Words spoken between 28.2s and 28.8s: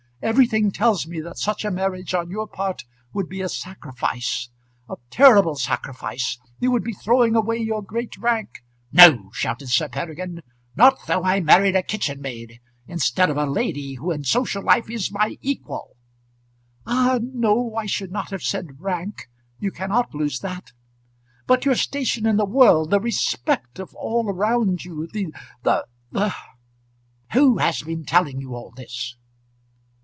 you all